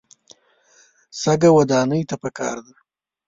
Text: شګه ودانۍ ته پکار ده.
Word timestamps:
شګه 1.19 1.49
ودانۍ 1.57 2.01
ته 2.09 2.15
پکار 2.23 2.57
ده. 2.65 2.73